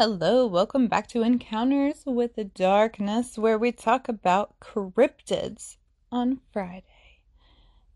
Hello, 0.00 0.46
welcome 0.46 0.86
back 0.86 1.08
to 1.08 1.22
Encounters 1.22 2.04
with 2.06 2.36
the 2.36 2.44
Darkness, 2.44 3.36
where 3.36 3.58
we 3.58 3.72
talk 3.72 4.08
about 4.08 4.60
cryptids 4.60 5.76
on 6.12 6.38
Friday. 6.52 7.18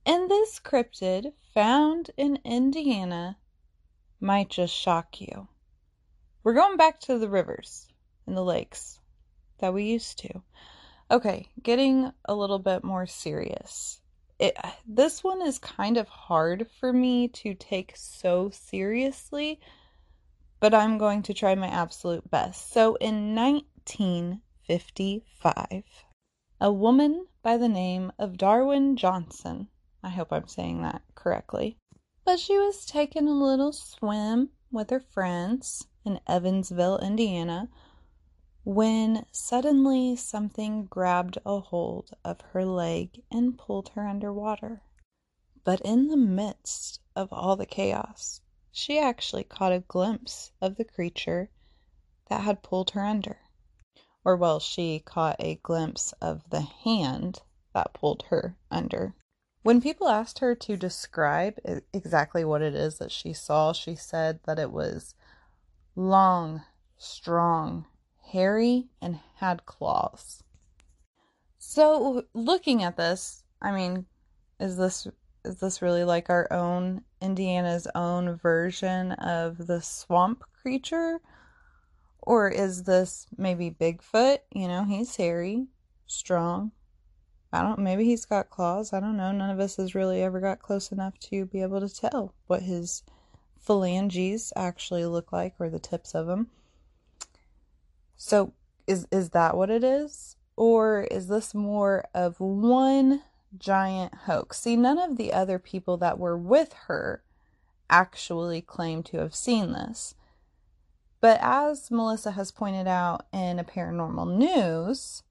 And 0.05 0.29
this 0.29 0.59
cryptid, 0.59 1.33
found 1.55 2.11
in 2.17 2.41
Indiana, 2.45 3.37
might 4.19 4.49
just 4.49 4.75
shock 4.75 5.21
you. 5.21 5.47
We're 6.43 6.55
going 6.55 6.77
back 6.77 6.99
to 7.03 7.19
the 7.19 7.29
rivers 7.29 7.87
and 8.27 8.37
the 8.37 8.43
lakes 8.43 8.99
that 9.59 9.73
we 9.73 9.85
used 9.85 10.19
to. 10.19 10.43
Okay, 11.09 11.51
getting 11.63 12.11
a 12.25 12.35
little 12.35 12.59
bit 12.59 12.83
more 12.83 13.07
serious. 13.07 14.01
It, 14.41 14.57
this 14.85 15.23
one 15.23 15.41
is 15.41 15.61
kind 15.61 15.97
of 15.97 16.09
hard 16.09 16.67
for 16.81 16.93
me 16.93 17.29
to 17.29 17.55
take 17.55 17.93
so 17.95 18.51
seriously 18.53 19.61
but 20.63 20.73
I'm 20.73 20.97
going 20.97 21.21
to 21.23 21.35
try 21.35 21.57
my 21.57 21.67
absolute 21.67 22.31
best. 22.31 22.73
So 22.73 22.95
in 23.01 23.35
1955, 23.35 25.83
a 26.61 26.73
woman 26.73 27.27
by 27.43 27.57
the 27.57 27.69
name 27.69 28.13
of 28.17 28.39
Darwin 28.39 28.97
Johnson, 28.97 29.67
I 30.05 30.11
hope 30.11 30.33
I'm 30.33 30.47
saying 30.47 30.83
that 30.83 31.03
correctly, 31.17 31.79
but 32.25 32.39
she 32.39 32.57
was 32.57 32.87
taking 32.87 33.27
a 33.27 33.33
little 33.33 33.73
swim 33.73 34.51
with 34.71 34.91
her 34.91 35.01
friends 35.01 35.89
in 36.05 36.21
Evansville, 36.29 36.99
Indiana, 36.99 37.69
when 38.63 39.27
suddenly 39.33 40.15
something 40.15 40.85
grabbed 40.85 41.39
a 41.45 41.59
hold 41.59 42.13
of 42.25 42.41
her 42.53 42.65
leg 42.65 43.21
and 43.33 43.59
pulled 43.59 43.89
her 43.97 44.07
underwater. 44.07 44.83
But 45.65 45.81
in 45.81 46.07
the 46.07 46.17
midst 46.17 47.01
of 47.17 47.33
all 47.33 47.57
the 47.57 47.67
chaos, 47.67 48.43
she 48.73 48.99
actually 48.99 49.45
caught 49.45 49.73
a 49.73 49.81
glimpse 49.81 50.51
of 50.61 50.77
the 50.77 50.85
creature 50.85 51.51
that 52.29 52.41
had 52.41 52.63
pulled 52.63 52.91
her 52.91 53.05
under. 53.05 53.39
Or, 54.25 54.35
well, 54.37 54.59
she 54.59 55.01
caught 55.01 55.37
a 55.39 55.57
glimpse 55.57 56.13
of 56.21 56.49
the 56.51 56.63
hand 56.63 57.43
that 57.75 57.93
pulled 57.93 58.25
her 58.31 58.57
under. 58.71 59.15
When 59.63 59.81
people 59.81 60.09
asked 60.09 60.39
her 60.41 60.55
to 60.55 60.77
describe 60.77 61.59
exactly 61.93 62.45
what 62.45 62.63
it 62.63 62.75
is 62.75 62.99
that 62.99 63.13
she 63.13 63.33
saw, 63.33 63.73
she 63.73 63.95
said 63.95 64.41
that 64.45 64.59
it 64.59 64.73
was 64.73 65.15
long, 65.95 66.63
strong, 66.97 67.87
hairy, 68.31 68.89
and 69.01 69.21
had 69.37 69.67
claws. 69.67 70.43
So, 71.59 72.25
looking 72.33 72.83
at 72.83 72.97
this, 72.97 73.45
I 73.61 73.71
mean, 73.71 74.07
is 74.59 74.77
this 74.77 75.07
is 75.45 75.57
this 75.57 75.83
really 75.83 76.05
like 76.05 76.31
our 76.31 76.53
own 76.53 77.03
Indiana's 77.21 77.87
own 77.95 78.37
version 78.37 79.13
of 79.13 79.67
the 79.67 79.81
swamp 79.81 80.45
creature? 80.61 81.21
Or 82.21 82.49
is 82.49 82.85
this 82.85 83.27
maybe 83.37 83.71
Bigfoot? 83.71 84.39
You 84.53 84.69
know, 84.69 84.85
he's 84.85 85.17
hairy, 85.17 85.67
strong. 86.07 86.73
I 87.53 87.63
don't 87.63 87.81
maybe 87.81 88.05
he's 88.05 88.25
got 88.25 88.51
claws. 88.51 88.93
I 88.93 89.01
don't 89.01 89.17
know. 89.17 89.33
None 89.33 89.51
of 89.51 89.61
us 89.61 89.77
has 89.77 89.95
really 89.95 90.23
ever 90.23 90.41
got 90.41 90.63
close 90.63 90.91
enough 90.93 91.19
to 91.21 91.45
be 91.45 91.61
able 91.61 91.81
to 91.81 91.95
tell 91.95 92.35
what 92.47 92.63
his 92.63 93.03
phalanges 93.59 94.53
actually 94.57 95.05
look 95.05 95.33
like 95.33 95.55
or 95.59 95.69
the 95.69 95.79
tips 95.79 96.15
of 96.15 96.27
them. 96.27 96.49
So 98.17 98.55
is 98.87 99.07
is 99.11 99.31
that 99.31 99.57
what 99.57 99.71
it 99.71 99.85
is? 99.85 100.37
Or 100.57 101.03
is 101.05 101.29
this 101.29 101.55
more 101.55 102.07
of 102.15 102.39
one 102.41 103.23
giant 103.59 104.15
hoax. 104.27 104.61
See, 104.61 104.77
none 104.77 104.99
of 104.99 105.17
the 105.17 105.33
other 105.33 105.59
people 105.59 105.97
that 105.99 106.19
were 106.19 106.37
with 106.37 106.73
her 106.87 107.23
actually 107.91 108.61
claim 108.61 109.03
to 109.05 109.19
have 109.19 109.35
seen 109.35 109.73
this. 109.73 110.15
But 111.21 111.39
as 111.41 111.91
Melissa 111.91 112.33
has 112.33 112.51
pointed 112.51 112.89
out 112.89 113.27
in 113.33 113.59
a 113.59 113.65
paranormal 113.65 114.37
news, 114.37 115.23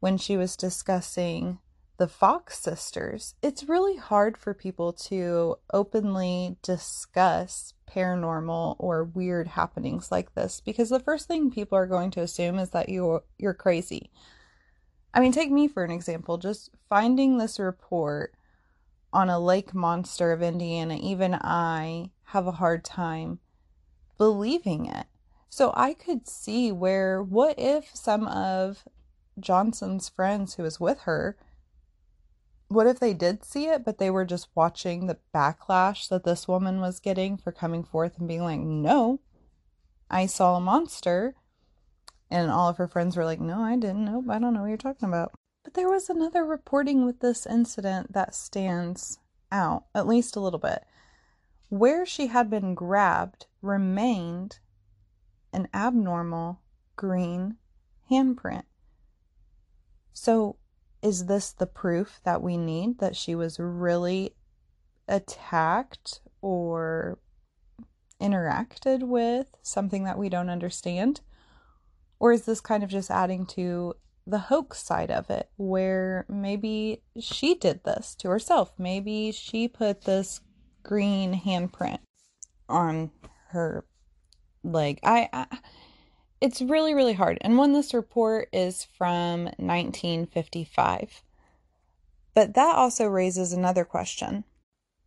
when 0.00 0.18
she 0.18 0.36
was 0.36 0.56
discussing 0.56 1.58
the 1.98 2.08
Fox 2.08 2.58
sisters, 2.58 3.34
it's 3.42 3.68
really 3.68 3.96
hard 3.96 4.36
for 4.36 4.52
people 4.52 4.92
to 4.92 5.56
openly 5.72 6.56
discuss 6.62 7.72
paranormal 7.88 8.76
or 8.78 9.04
weird 9.04 9.48
happenings 9.48 10.10
like 10.10 10.34
this 10.34 10.60
because 10.60 10.90
the 10.90 11.00
first 11.00 11.28
thing 11.28 11.50
people 11.50 11.78
are 11.78 11.86
going 11.86 12.10
to 12.10 12.20
assume 12.20 12.58
is 12.58 12.70
that 12.70 12.88
you 12.88 13.22
you're 13.38 13.54
crazy. 13.54 14.10
I 15.16 15.20
mean, 15.20 15.32
take 15.32 15.50
me 15.50 15.66
for 15.66 15.82
an 15.82 15.90
example. 15.90 16.36
Just 16.36 16.70
finding 16.90 17.38
this 17.38 17.58
report 17.58 18.34
on 19.14 19.30
a 19.30 19.40
lake 19.40 19.74
monster 19.74 20.30
of 20.30 20.42
Indiana, 20.42 20.98
even 21.00 21.32
I 21.32 22.10
have 22.24 22.46
a 22.46 22.52
hard 22.52 22.84
time 22.84 23.38
believing 24.18 24.84
it. 24.84 25.06
So 25.48 25.72
I 25.74 25.94
could 25.94 26.28
see 26.28 26.70
where, 26.70 27.22
what 27.22 27.58
if 27.58 27.96
some 27.96 28.28
of 28.28 28.84
Johnson's 29.40 30.10
friends 30.10 30.56
who 30.56 30.64
was 30.64 30.78
with 30.78 31.00
her, 31.00 31.38
what 32.68 32.86
if 32.86 33.00
they 33.00 33.14
did 33.14 33.42
see 33.42 33.68
it, 33.68 33.86
but 33.86 33.96
they 33.96 34.10
were 34.10 34.26
just 34.26 34.48
watching 34.54 35.06
the 35.06 35.16
backlash 35.34 36.10
that 36.10 36.24
this 36.24 36.46
woman 36.46 36.82
was 36.82 37.00
getting 37.00 37.38
for 37.38 37.52
coming 37.52 37.84
forth 37.84 38.18
and 38.18 38.28
being 38.28 38.42
like, 38.42 38.60
no, 38.60 39.20
I 40.10 40.26
saw 40.26 40.56
a 40.56 40.60
monster 40.60 41.36
and 42.30 42.50
all 42.50 42.68
of 42.68 42.76
her 42.78 42.88
friends 42.88 43.16
were 43.16 43.24
like, 43.24 43.40
No, 43.40 43.60
I 43.60 43.76
didn't. 43.76 44.04
Nope, 44.04 44.26
I 44.30 44.38
don't 44.38 44.54
know 44.54 44.62
what 44.62 44.68
you're 44.68 44.76
talking 44.76 45.08
about. 45.08 45.32
But 45.64 45.74
there 45.74 45.90
was 45.90 46.08
another 46.08 46.44
reporting 46.44 47.04
with 47.04 47.20
this 47.20 47.46
incident 47.46 48.12
that 48.12 48.34
stands 48.34 49.18
out, 49.50 49.84
at 49.94 50.06
least 50.06 50.36
a 50.36 50.40
little 50.40 50.58
bit. 50.58 50.84
Where 51.68 52.06
she 52.06 52.28
had 52.28 52.48
been 52.48 52.74
grabbed 52.74 53.46
remained 53.62 54.60
an 55.52 55.68
abnormal 55.74 56.60
green 56.94 57.56
handprint. 58.10 58.64
So, 60.12 60.56
is 61.02 61.26
this 61.26 61.52
the 61.52 61.66
proof 61.66 62.20
that 62.24 62.42
we 62.42 62.56
need 62.56 62.98
that 62.98 63.16
she 63.16 63.34
was 63.34 63.58
really 63.58 64.34
attacked 65.08 66.20
or 66.40 67.18
interacted 68.20 69.02
with 69.02 69.56
something 69.62 70.04
that 70.04 70.18
we 70.18 70.28
don't 70.28 70.50
understand? 70.50 71.20
Or 72.18 72.32
is 72.32 72.46
this 72.46 72.60
kind 72.60 72.82
of 72.82 72.90
just 72.90 73.10
adding 73.10 73.46
to 73.46 73.94
the 74.26 74.38
hoax 74.38 74.82
side 74.82 75.10
of 75.10 75.30
it, 75.30 75.48
where 75.56 76.26
maybe 76.28 77.02
she 77.18 77.54
did 77.54 77.84
this 77.84 78.14
to 78.16 78.28
herself? 78.28 78.72
Maybe 78.78 79.32
she 79.32 79.68
put 79.68 80.02
this 80.02 80.40
green 80.82 81.40
handprint 81.40 81.98
on 82.68 83.10
her 83.48 83.84
leg. 84.62 84.98
I, 85.02 85.28
I 85.32 85.46
it's 86.40 86.60
really 86.60 86.94
really 86.94 87.14
hard. 87.14 87.38
And 87.40 87.56
when 87.58 87.72
this 87.72 87.94
report 87.94 88.48
is 88.52 88.86
from 88.96 89.44
1955. 89.56 91.22
But 92.34 92.54
that 92.54 92.76
also 92.76 93.06
raises 93.06 93.52
another 93.52 93.84
question. 93.84 94.44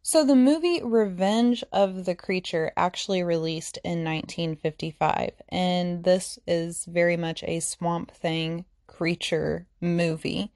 So 0.01 0.25
the 0.25 0.35
movie 0.35 0.81
Revenge 0.81 1.63
of 1.71 2.05
the 2.05 2.15
Creature 2.15 2.71
actually 2.77 3.21
released 3.21 3.77
in 3.83 4.03
1955 4.03 5.33
and 5.49 6.03
this 6.03 6.39
is 6.47 6.85
very 6.85 7.17
much 7.17 7.43
a 7.43 7.59
swamp 7.59 8.11
thing 8.11 8.65
creature 8.87 9.67
movie. 9.81 10.51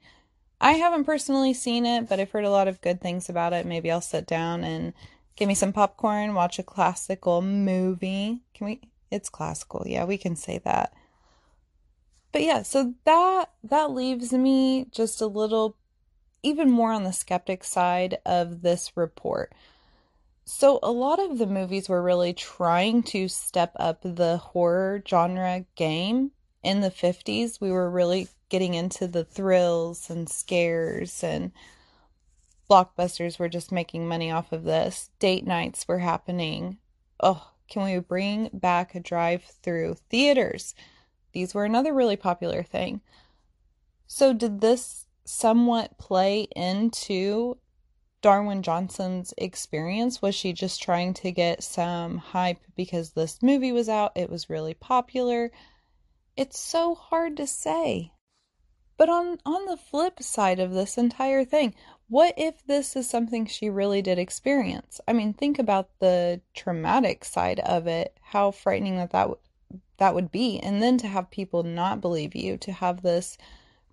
I 0.60 0.72
haven't 0.72 1.04
personally 1.04 1.52
seen 1.52 1.84
it, 1.84 2.08
but 2.08 2.18
I've 2.18 2.30
heard 2.30 2.44
a 2.44 2.50
lot 2.50 2.68
of 2.68 2.80
good 2.80 3.00
things 3.00 3.28
about 3.28 3.52
it. 3.52 3.66
Maybe 3.66 3.90
I'll 3.90 4.00
sit 4.00 4.26
down 4.26 4.64
and 4.64 4.94
give 5.36 5.46
me 5.46 5.54
some 5.54 5.72
popcorn, 5.72 6.34
watch 6.34 6.58
a 6.58 6.62
classical 6.62 7.42
movie. 7.42 8.40
Can 8.54 8.66
we 8.66 8.80
it's 9.10 9.28
classical. 9.28 9.84
Yeah, 9.86 10.04
we 10.04 10.18
can 10.18 10.34
say 10.34 10.58
that. 10.64 10.92
But 12.32 12.42
yeah, 12.42 12.62
so 12.62 12.94
that 13.04 13.50
that 13.62 13.92
leaves 13.92 14.32
me 14.32 14.86
just 14.90 15.20
a 15.20 15.26
little 15.26 15.76
even 16.44 16.70
more 16.70 16.92
on 16.92 17.04
the 17.04 17.12
skeptic 17.12 17.64
side 17.64 18.18
of 18.24 18.62
this 18.62 18.92
report. 18.96 19.52
So, 20.44 20.78
a 20.82 20.92
lot 20.92 21.18
of 21.18 21.38
the 21.38 21.46
movies 21.46 21.88
were 21.88 22.02
really 22.02 22.34
trying 22.34 23.02
to 23.04 23.28
step 23.28 23.72
up 23.76 24.00
the 24.02 24.36
horror 24.36 25.02
genre 25.08 25.64
game. 25.74 26.32
In 26.62 26.82
the 26.82 26.90
50s, 26.90 27.60
we 27.60 27.72
were 27.72 27.90
really 27.90 28.28
getting 28.50 28.74
into 28.74 29.08
the 29.08 29.24
thrills 29.24 30.10
and 30.10 30.28
scares, 30.28 31.24
and 31.24 31.50
blockbusters 32.68 33.38
were 33.38 33.48
just 33.48 33.72
making 33.72 34.06
money 34.06 34.30
off 34.30 34.52
of 34.52 34.64
this. 34.64 35.10
Date 35.18 35.46
nights 35.46 35.88
were 35.88 36.00
happening. 36.00 36.76
Oh, 37.20 37.52
can 37.68 37.84
we 37.84 37.98
bring 38.00 38.50
back 38.52 38.94
a 38.94 39.00
drive 39.00 39.44
through 39.44 39.96
theaters? 40.10 40.74
These 41.32 41.54
were 41.54 41.64
another 41.64 41.94
really 41.94 42.16
popular 42.16 42.62
thing. 42.62 43.00
So, 44.06 44.34
did 44.34 44.60
this 44.60 45.03
somewhat 45.24 45.98
play 45.98 46.48
into 46.54 47.58
Darwin 48.20 48.62
Johnson's 48.62 49.34
experience? 49.36 50.22
Was 50.22 50.34
she 50.34 50.52
just 50.52 50.82
trying 50.82 51.14
to 51.14 51.30
get 51.30 51.62
some 51.62 52.18
hype 52.18 52.62
because 52.74 53.10
this 53.10 53.42
movie 53.42 53.72
was 53.72 53.88
out? 53.88 54.12
It 54.16 54.30
was 54.30 54.48
really 54.48 54.74
popular. 54.74 55.50
It's 56.36 56.58
so 56.58 56.94
hard 56.94 57.36
to 57.36 57.46
say. 57.46 58.12
But 58.96 59.08
on 59.08 59.38
on 59.44 59.66
the 59.66 59.76
flip 59.76 60.22
side 60.22 60.60
of 60.60 60.72
this 60.72 60.96
entire 60.96 61.44
thing, 61.44 61.74
what 62.08 62.34
if 62.36 62.64
this 62.64 62.96
is 62.96 63.10
something 63.10 63.44
she 63.44 63.68
really 63.68 64.02
did 64.02 64.18
experience? 64.18 65.00
I 65.08 65.12
mean, 65.12 65.32
think 65.32 65.58
about 65.58 65.90
the 65.98 66.40
traumatic 66.54 67.24
side 67.24 67.60
of 67.60 67.86
it. 67.86 68.16
How 68.22 68.52
frightening 68.52 68.96
that 68.96 69.10
that 69.10 69.30
that 69.98 70.14
would 70.14 70.30
be. 70.30 70.58
And 70.60 70.82
then 70.82 70.96
to 70.98 71.08
have 71.08 71.30
people 71.30 71.62
not 71.62 72.00
believe 72.00 72.34
you, 72.34 72.56
to 72.58 72.72
have 72.72 73.02
this 73.02 73.36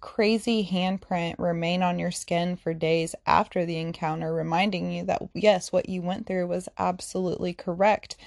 crazy 0.01 0.65
handprint 0.65 1.35
remain 1.37 1.83
on 1.83 1.99
your 1.99 2.11
skin 2.11 2.55
for 2.55 2.73
days 2.73 3.15
after 3.25 3.65
the 3.65 3.77
encounter, 3.77 4.33
reminding 4.33 4.91
you 4.91 5.05
that 5.05 5.21
yes, 5.33 5.71
what 5.71 5.87
you 5.87 6.01
went 6.01 6.27
through 6.27 6.47
was 6.47 6.67
absolutely 6.77 7.53
correct. 7.53 8.17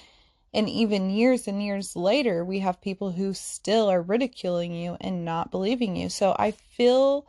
And 0.54 0.68
even 0.68 1.10
years 1.10 1.48
and 1.48 1.62
years 1.62 1.96
later, 1.96 2.44
we 2.44 2.60
have 2.60 2.80
people 2.80 3.12
who 3.12 3.34
still 3.34 3.90
are 3.90 4.00
ridiculing 4.00 4.72
you 4.72 4.96
and 5.00 5.24
not 5.24 5.50
believing 5.50 5.96
you. 5.96 6.08
So 6.08 6.34
I 6.38 6.52
feel 6.52 7.26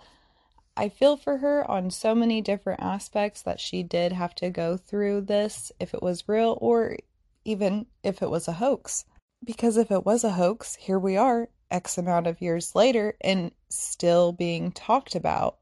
I 0.78 0.90
feel 0.90 1.16
for 1.18 1.38
her 1.38 1.70
on 1.70 1.90
so 1.90 2.14
many 2.14 2.42
different 2.42 2.82
aspects 2.82 3.42
that 3.42 3.60
she 3.60 3.82
did 3.82 4.12
have 4.12 4.36
to 4.36 4.50
go 4.50 4.78
through 4.78 5.22
this 5.22 5.72
if 5.80 5.94
it 5.94 6.04
was 6.04 6.28
real 6.28 6.58
or 6.62 6.98
even 7.46 7.86
if 8.04 8.22
it 8.22 8.30
was 8.30 8.48
a 8.48 8.54
hoax. 8.54 9.06
Because 9.44 9.78
if 9.78 9.90
it 9.90 10.06
was 10.06 10.24
a 10.24 10.32
hoax, 10.32 10.76
here 10.76 11.00
we 11.00 11.16
are, 11.16 11.50
X 11.76 11.98
amount 11.98 12.26
of 12.26 12.42
years 12.42 12.74
later, 12.74 13.18
and 13.20 13.52
still 13.68 14.32
being 14.32 14.72
talked 14.72 15.14
about, 15.14 15.58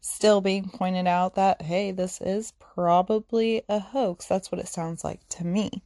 still 0.00 0.40
being 0.40 0.68
pointed 0.68 1.06
out 1.06 1.36
that, 1.36 1.62
hey, 1.62 1.92
this 1.92 2.20
is 2.20 2.52
probably 2.58 3.62
a 3.68 3.78
hoax. 3.78 4.26
That's 4.26 4.50
what 4.50 4.60
it 4.60 4.66
sounds 4.66 5.04
like 5.04 5.20
to 5.28 5.44
me. 5.44 5.82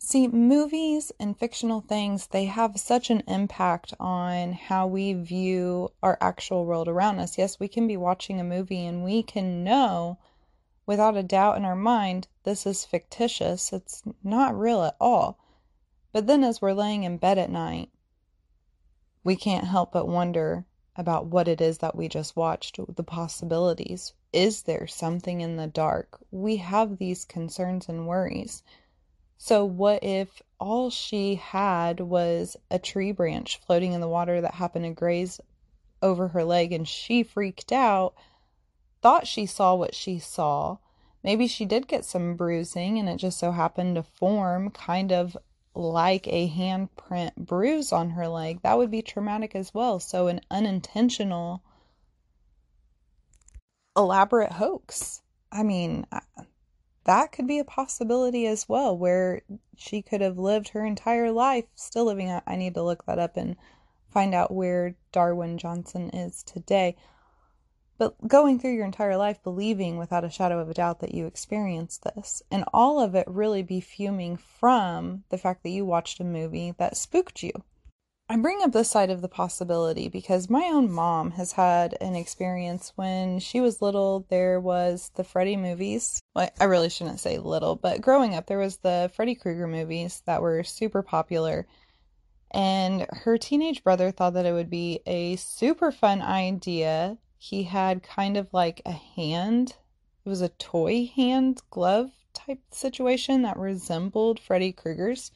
See, 0.00 0.26
movies 0.28 1.12
and 1.18 1.38
fictional 1.38 1.80
things, 1.80 2.26
they 2.26 2.44
have 2.44 2.78
such 2.78 3.08
an 3.08 3.22
impact 3.26 3.94
on 3.98 4.52
how 4.52 4.86
we 4.86 5.14
view 5.14 5.92
our 6.02 6.18
actual 6.20 6.66
world 6.66 6.88
around 6.88 7.20
us. 7.20 7.38
Yes, 7.38 7.58
we 7.58 7.68
can 7.68 7.86
be 7.86 7.96
watching 7.96 8.38
a 8.38 8.44
movie 8.44 8.84
and 8.84 9.04
we 9.04 9.22
can 9.22 9.64
know 9.64 10.18
without 10.84 11.16
a 11.16 11.22
doubt 11.22 11.56
in 11.56 11.64
our 11.64 11.76
mind 11.76 12.28
this 12.42 12.66
is 12.66 12.84
fictitious. 12.84 13.72
It's 13.72 14.02
not 14.22 14.58
real 14.58 14.82
at 14.82 14.96
all. 15.00 15.38
But 16.12 16.26
then 16.26 16.44
as 16.44 16.60
we're 16.60 16.74
laying 16.74 17.04
in 17.04 17.16
bed 17.16 17.38
at 17.38 17.48
night, 17.48 17.88
we 19.24 19.34
can't 19.34 19.66
help 19.66 19.92
but 19.92 20.06
wonder 20.06 20.66
about 20.96 21.26
what 21.26 21.48
it 21.48 21.60
is 21.60 21.78
that 21.78 21.96
we 21.96 22.08
just 22.08 22.36
watched, 22.36 22.78
the 22.94 23.02
possibilities. 23.02 24.12
Is 24.32 24.62
there 24.62 24.86
something 24.86 25.40
in 25.40 25.56
the 25.56 25.66
dark? 25.66 26.18
We 26.30 26.56
have 26.58 26.98
these 26.98 27.24
concerns 27.24 27.88
and 27.88 28.06
worries. 28.06 28.62
So, 29.36 29.64
what 29.64 30.04
if 30.04 30.40
all 30.60 30.90
she 30.90 31.34
had 31.34 32.00
was 32.00 32.56
a 32.70 32.78
tree 32.78 33.12
branch 33.12 33.58
floating 33.66 33.92
in 33.92 34.00
the 34.00 34.08
water 34.08 34.40
that 34.40 34.54
happened 34.54 34.84
to 34.84 34.90
graze 34.92 35.40
over 36.00 36.28
her 36.28 36.44
leg 36.44 36.72
and 36.72 36.86
she 36.86 37.22
freaked 37.22 37.72
out, 37.72 38.14
thought 39.02 39.26
she 39.26 39.46
saw 39.46 39.74
what 39.74 39.94
she 39.94 40.18
saw? 40.18 40.78
Maybe 41.24 41.48
she 41.48 41.64
did 41.64 41.88
get 41.88 42.04
some 42.04 42.36
bruising 42.36 42.98
and 42.98 43.08
it 43.08 43.16
just 43.16 43.38
so 43.38 43.50
happened 43.50 43.96
to 43.96 44.02
form 44.02 44.70
kind 44.70 45.10
of 45.10 45.36
like 45.74 46.26
a 46.28 46.48
handprint 46.48 47.34
bruise 47.36 47.92
on 47.92 48.10
her 48.10 48.28
leg. 48.28 48.60
That 48.62 48.78
would 48.78 48.90
be 48.90 49.02
traumatic 49.02 49.54
as 49.54 49.74
well. 49.74 49.98
So, 50.00 50.28
an 50.28 50.40
unintentional, 50.50 51.62
elaborate 53.96 54.52
hoax. 54.52 55.22
I 55.50 55.62
mean, 55.62 56.06
that 57.04 57.32
could 57.32 57.46
be 57.46 57.58
a 57.58 57.64
possibility 57.64 58.46
as 58.46 58.68
well, 58.68 58.96
where 58.96 59.42
she 59.76 60.02
could 60.02 60.20
have 60.20 60.38
lived 60.38 60.70
her 60.70 60.84
entire 60.84 61.30
life 61.30 61.66
still 61.74 62.06
living. 62.06 62.40
I 62.46 62.56
need 62.56 62.74
to 62.74 62.82
look 62.82 63.04
that 63.06 63.18
up 63.18 63.36
and 63.36 63.56
find 64.10 64.34
out 64.34 64.52
where 64.52 64.94
Darwin 65.12 65.58
Johnson 65.58 66.10
is 66.10 66.42
today. 66.42 66.96
But 67.96 68.16
going 68.26 68.58
through 68.58 68.74
your 68.74 68.84
entire 68.84 69.16
life 69.16 69.42
believing 69.42 69.98
without 69.98 70.24
a 70.24 70.30
shadow 70.30 70.58
of 70.58 70.68
a 70.68 70.74
doubt 70.74 71.00
that 71.00 71.14
you 71.14 71.26
experienced 71.26 72.02
this, 72.02 72.42
and 72.50 72.64
all 72.72 73.00
of 73.00 73.14
it 73.14 73.26
really 73.28 73.62
be 73.62 73.80
fuming 73.80 74.36
from 74.36 75.24
the 75.28 75.38
fact 75.38 75.62
that 75.62 75.70
you 75.70 75.84
watched 75.84 76.20
a 76.20 76.24
movie 76.24 76.74
that 76.78 76.96
spooked 76.96 77.42
you. 77.42 77.52
I 78.26 78.36
bring 78.38 78.62
up 78.62 78.72
this 78.72 78.90
side 78.90 79.10
of 79.10 79.20
the 79.20 79.28
possibility 79.28 80.08
because 80.08 80.48
my 80.48 80.64
own 80.64 80.90
mom 80.90 81.32
has 81.32 81.52
had 81.52 81.96
an 82.00 82.16
experience 82.16 82.90
when 82.96 83.38
she 83.38 83.60
was 83.60 83.82
little. 83.82 84.24
There 84.30 84.58
was 84.58 85.10
the 85.14 85.24
Freddy 85.24 85.56
movies. 85.56 86.22
Well, 86.34 86.48
I 86.58 86.64
really 86.64 86.88
shouldn't 86.88 87.20
say 87.20 87.38
little, 87.38 87.76
but 87.76 88.00
growing 88.00 88.34
up, 88.34 88.46
there 88.46 88.58
was 88.58 88.78
the 88.78 89.10
Freddy 89.14 89.34
Krueger 89.34 89.66
movies 89.66 90.22
that 90.24 90.40
were 90.40 90.64
super 90.64 91.02
popular. 91.02 91.66
And 92.50 93.06
her 93.10 93.36
teenage 93.36 93.84
brother 93.84 94.10
thought 94.10 94.34
that 94.34 94.46
it 94.46 94.52
would 94.52 94.70
be 94.70 95.00
a 95.04 95.36
super 95.36 95.92
fun 95.92 96.22
idea. 96.22 97.18
He 97.46 97.64
had 97.64 98.02
kind 98.02 98.38
of 98.38 98.54
like 98.54 98.80
a 98.86 98.92
hand, 98.92 99.76
it 100.24 100.28
was 100.30 100.40
a 100.40 100.48
toy 100.48 101.12
hand 101.14 101.60
glove 101.68 102.10
type 102.32 102.62
situation 102.70 103.42
that 103.42 103.58
resembled 103.58 104.40
Freddy 104.40 104.72
Krueger's. 104.72 105.30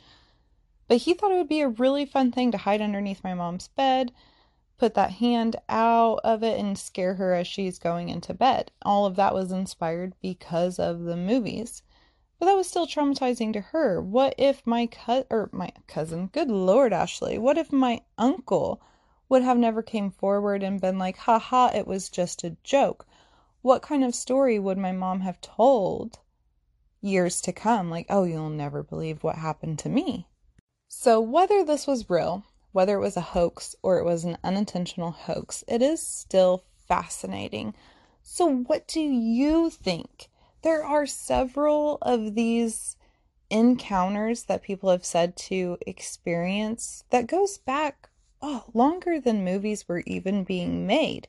But 0.86 1.02
he 1.02 1.12
thought 1.12 1.32
it 1.32 1.36
would 1.36 1.50
be 1.50 1.60
a 1.60 1.68
really 1.68 2.06
fun 2.06 2.32
thing 2.32 2.50
to 2.52 2.56
hide 2.56 2.80
underneath 2.80 3.22
my 3.22 3.34
mom's 3.34 3.68
bed, 3.68 4.10
put 4.78 4.94
that 4.94 5.10
hand 5.20 5.56
out 5.68 6.20
of 6.24 6.42
it, 6.42 6.58
and 6.58 6.78
scare 6.78 7.16
her 7.16 7.34
as 7.34 7.46
she's 7.46 7.78
going 7.78 8.08
into 8.08 8.32
bed. 8.32 8.72
All 8.80 9.04
of 9.04 9.16
that 9.16 9.34
was 9.34 9.52
inspired 9.52 10.14
because 10.22 10.78
of 10.78 11.02
the 11.02 11.14
movies. 11.14 11.82
But 12.38 12.46
that 12.46 12.56
was 12.56 12.68
still 12.68 12.86
traumatizing 12.86 13.52
to 13.52 13.60
her. 13.60 14.00
What 14.00 14.34
if 14.38 14.66
my 14.66 14.86
cut 14.86 15.26
or 15.28 15.50
my 15.52 15.72
cousin, 15.86 16.28
good 16.28 16.50
lord, 16.50 16.94
Ashley, 16.94 17.36
what 17.36 17.58
if 17.58 17.70
my 17.70 18.00
uncle 18.16 18.80
would 19.28 19.42
have 19.42 19.58
never 19.58 19.82
came 19.82 20.10
forward 20.10 20.62
and 20.62 20.80
been 20.80 20.98
like, 20.98 21.18
"Ha 21.18 21.38
ha, 21.38 21.70
it 21.74 21.86
was 21.86 22.08
just 22.08 22.44
a 22.44 22.56
joke." 22.64 23.06
What 23.60 23.82
kind 23.82 24.02
of 24.02 24.14
story 24.14 24.58
would 24.58 24.78
my 24.78 24.92
mom 24.92 25.20
have 25.20 25.40
told 25.40 26.18
years 27.00 27.40
to 27.42 27.52
come? 27.52 27.90
Like, 27.90 28.06
"Oh, 28.08 28.24
you'll 28.24 28.48
never 28.48 28.82
believe 28.82 29.22
what 29.22 29.36
happened 29.36 29.78
to 29.80 29.88
me." 29.88 30.26
So, 30.88 31.20
whether 31.20 31.62
this 31.62 31.86
was 31.86 32.08
real, 32.08 32.44
whether 32.72 32.96
it 32.96 33.02
was 33.02 33.18
a 33.18 33.32
hoax 33.36 33.74
or 33.82 33.98
it 33.98 34.04
was 34.04 34.24
an 34.24 34.38
unintentional 34.42 35.10
hoax, 35.10 35.62
it 35.68 35.82
is 35.82 36.00
still 36.00 36.64
fascinating. 36.86 37.74
So, 38.22 38.46
what 38.50 38.88
do 38.88 39.00
you 39.00 39.68
think? 39.68 40.30
There 40.62 40.84
are 40.84 41.06
several 41.06 41.98
of 42.00 42.34
these 42.34 42.96
encounters 43.50 44.44
that 44.44 44.62
people 44.62 44.90
have 44.90 45.04
said 45.04 45.36
to 45.36 45.76
experience 45.86 47.04
that 47.10 47.26
goes 47.26 47.58
back 47.58 48.08
oh, 48.40 48.64
longer 48.74 49.20
than 49.20 49.44
movies 49.44 49.86
were 49.88 50.02
even 50.06 50.44
being 50.44 50.86
made. 50.86 51.28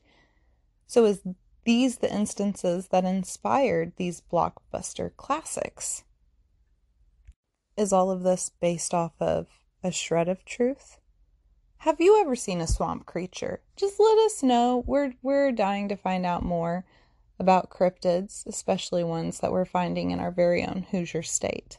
So, 0.86 1.04
is 1.04 1.22
these 1.64 1.98
the 1.98 2.12
instances 2.12 2.88
that 2.88 3.04
inspired 3.04 3.92
these 3.96 4.22
blockbuster 4.22 5.14
classics? 5.16 6.04
Is 7.76 7.92
all 7.92 8.10
of 8.10 8.22
this 8.22 8.50
based 8.60 8.92
off 8.92 9.12
of 9.20 9.46
a 9.82 9.90
shred 9.90 10.28
of 10.28 10.44
truth? 10.44 10.98
Have 11.78 12.00
you 12.00 12.20
ever 12.20 12.36
seen 12.36 12.60
a 12.60 12.66
swamp 12.66 13.06
creature? 13.06 13.62
Just 13.76 13.98
let 13.98 14.18
us 14.18 14.42
know. 14.42 14.84
We're 14.86 15.14
we're 15.22 15.50
dying 15.52 15.88
to 15.88 15.96
find 15.96 16.26
out 16.26 16.42
more 16.44 16.84
about 17.38 17.70
cryptids, 17.70 18.46
especially 18.46 19.02
ones 19.02 19.40
that 19.40 19.50
we're 19.50 19.64
finding 19.64 20.10
in 20.10 20.20
our 20.20 20.30
very 20.30 20.62
own 20.62 20.86
Hoosier 20.90 21.22
state. 21.22 21.78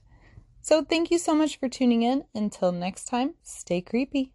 So 0.59 0.83
thank 0.83 1.11
you 1.11 1.19
so 1.19 1.35
much 1.35 1.59
for 1.59 1.69
tuning 1.69 2.01
in. 2.01 2.23
Until 2.33 2.71
next 2.71 3.05
time, 3.05 3.35
stay 3.43 3.81
creepy. 3.81 4.33